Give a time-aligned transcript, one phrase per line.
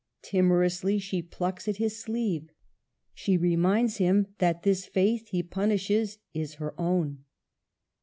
[0.23, 2.49] Timorously she plucks at his sleeve,
[3.13, 7.23] she reminds him that this faith he pun ishes is her own.